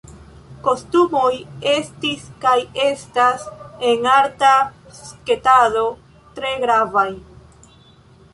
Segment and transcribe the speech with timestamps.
[0.67, 1.33] Kostumoj
[1.73, 2.55] estis kaj
[2.85, 3.45] estas
[3.91, 4.51] en arta
[5.03, 5.85] sketado
[6.41, 7.07] tre gravaj.